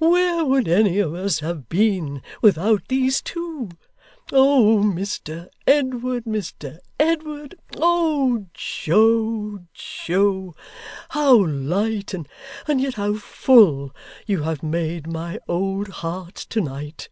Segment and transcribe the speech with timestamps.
[0.00, 3.68] where would any of us have been without these two?
[4.32, 10.52] Oh, Mr Edward, Mr Edward oh, Joe, Joe,
[11.10, 12.26] how light, and
[12.80, 13.94] yet how full,
[14.26, 17.08] you have made my old heart to night!